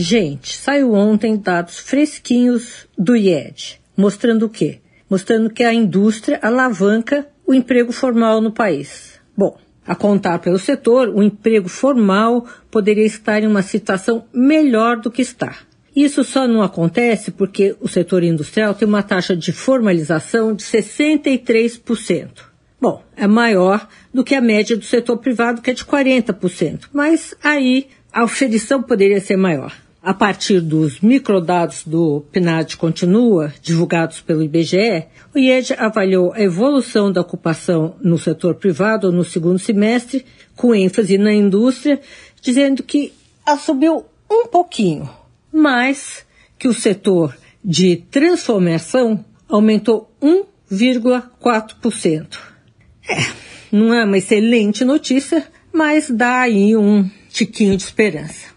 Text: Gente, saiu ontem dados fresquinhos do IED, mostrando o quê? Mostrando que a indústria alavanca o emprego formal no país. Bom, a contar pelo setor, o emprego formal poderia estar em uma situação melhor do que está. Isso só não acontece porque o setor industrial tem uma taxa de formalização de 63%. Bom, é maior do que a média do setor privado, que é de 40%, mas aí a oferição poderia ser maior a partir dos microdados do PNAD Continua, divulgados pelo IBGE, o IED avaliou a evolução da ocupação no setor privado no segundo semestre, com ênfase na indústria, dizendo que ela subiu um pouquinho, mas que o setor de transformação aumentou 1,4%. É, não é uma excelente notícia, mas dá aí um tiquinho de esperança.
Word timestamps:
Gente, 0.00 0.56
saiu 0.56 0.94
ontem 0.94 1.36
dados 1.36 1.80
fresquinhos 1.80 2.86
do 2.96 3.16
IED, 3.16 3.80
mostrando 3.96 4.46
o 4.46 4.48
quê? 4.48 4.78
Mostrando 5.10 5.50
que 5.50 5.64
a 5.64 5.74
indústria 5.74 6.38
alavanca 6.40 7.26
o 7.44 7.52
emprego 7.52 7.90
formal 7.90 8.40
no 8.40 8.52
país. 8.52 9.18
Bom, 9.36 9.58
a 9.84 9.96
contar 9.96 10.38
pelo 10.38 10.56
setor, 10.56 11.08
o 11.08 11.20
emprego 11.20 11.68
formal 11.68 12.46
poderia 12.70 13.04
estar 13.04 13.42
em 13.42 13.48
uma 13.48 13.60
situação 13.60 14.24
melhor 14.32 14.98
do 14.98 15.10
que 15.10 15.20
está. 15.20 15.56
Isso 15.96 16.22
só 16.22 16.46
não 16.46 16.62
acontece 16.62 17.32
porque 17.32 17.74
o 17.80 17.88
setor 17.88 18.22
industrial 18.22 18.74
tem 18.74 18.86
uma 18.86 19.02
taxa 19.02 19.34
de 19.34 19.50
formalização 19.50 20.54
de 20.54 20.62
63%. 20.62 22.28
Bom, 22.80 23.02
é 23.16 23.26
maior 23.26 23.88
do 24.14 24.22
que 24.22 24.36
a 24.36 24.40
média 24.40 24.76
do 24.76 24.84
setor 24.84 25.18
privado, 25.18 25.60
que 25.60 25.72
é 25.72 25.74
de 25.74 25.84
40%, 25.84 26.84
mas 26.92 27.34
aí 27.42 27.88
a 28.12 28.22
oferição 28.22 28.80
poderia 28.80 29.20
ser 29.20 29.36
maior 29.36 29.74
a 30.08 30.14
partir 30.14 30.62
dos 30.62 31.00
microdados 31.00 31.82
do 31.84 32.24
PNAD 32.32 32.78
Continua, 32.78 33.52
divulgados 33.60 34.22
pelo 34.22 34.42
IBGE, 34.42 35.04
o 35.34 35.38
IED 35.38 35.74
avaliou 35.74 36.32
a 36.32 36.40
evolução 36.40 37.12
da 37.12 37.20
ocupação 37.20 37.94
no 38.00 38.16
setor 38.16 38.54
privado 38.54 39.12
no 39.12 39.22
segundo 39.22 39.58
semestre, 39.58 40.24
com 40.56 40.74
ênfase 40.74 41.18
na 41.18 41.34
indústria, 41.34 42.00
dizendo 42.40 42.82
que 42.82 43.12
ela 43.46 43.58
subiu 43.58 44.06
um 44.30 44.46
pouquinho, 44.46 45.10
mas 45.52 46.24
que 46.58 46.68
o 46.68 46.72
setor 46.72 47.36
de 47.62 47.96
transformação 48.10 49.22
aumentou 49.46 50.10
1,4%. 50.22 52.38
É, 53.06 53.26
não 53.70 53.92
é 53.92 54.02
uma 54.06 54.16
excelente 54.16 54.86
notícia, 54.86 55.46
mas 55.70 56.08
dá 56.08 56.40
aí 56.40 56.74
um 56.74 57.06
tiquinho 57.28 57.76
de 57.76 57.82
esperança. 57.82 58.56